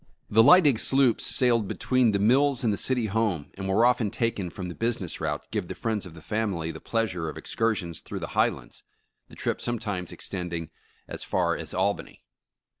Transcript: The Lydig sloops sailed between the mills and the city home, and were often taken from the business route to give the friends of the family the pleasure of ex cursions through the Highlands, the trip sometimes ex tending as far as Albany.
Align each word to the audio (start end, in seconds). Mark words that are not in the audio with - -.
The 0.31 0.41
Lydig 0.41 0.79
sloops 0.79 1.27
sailed 1.27 1.67
between 1.67 2.09
the 2.09 2.17
mills 2.17 2.63
and 2.63 2.73
the 2.73 2.75
city 2.79 3.05
home, 3.05 3.51
and 3.53 3.69
were 3.69 3.85
often 3.85 4.09
taken 4.09 4.49
from 4.49 4.67
the 4.67 4.73
business 4.73 5.21
route 5.21 5.43
to 5.43 5.49
give 5.51 5.67
the 5.67 5.75
friends 5.75 6.07
of 6.07 6.15
the 6.15 6.23
family 6.23 6.71
the 6.71 6.79
pleasure 6.81 7.29
of 7.29 7.37
ex 7.37 7.53
cursions 7.53 8.01
through 8.01 8.21
the 8.21 8.29
Highlands, 8.33 8.81
the 9.29 9.35
trip 9.35 9.61
sometimes 9.61 10.11
ex 10.11 10.27
tending 10.27 10.71
as 11.07 11.23
far 11.23 11.55
as 11.55 11.75
Albany. 11.75 12.23